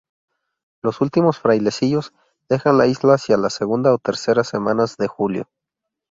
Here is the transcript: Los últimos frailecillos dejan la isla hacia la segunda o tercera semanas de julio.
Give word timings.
Los 0.81 0.99
últimos 0.99 1.37
frailecillos 1.37 2.11
dejan 2.49 2.79
la 2.79 2.87
isla 2.87 3.13
hacia 3.13 3.37
la 3.37 3.51
segunda 3.51 3.93
o 3.93 3.99
tercera 3.99 4.43
semanas 4.43 4.97
de 4.97 5.05
julio. 5.07 5.47